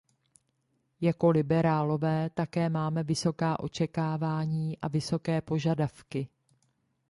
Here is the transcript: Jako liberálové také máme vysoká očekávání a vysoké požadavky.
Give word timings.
Jako 1.01 1.29
liberálové 1.29 2.29
také 2.29 2.69
máme 2.69 3.03
vysoká 3.03 3.59
očekávání 3.59 4.77
a 4.77 4.87
vysoké 4.87 5.41
požadavky. 5.41 6.27